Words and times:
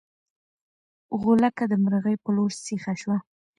غولکه 1.19 1.63
د 1.71 1.73
مرغۍ 1.83 2.15
په 2.23 2.29
لور 2.35 2.51
سیخه 2.65 2.93
شوه. 3.01 3.17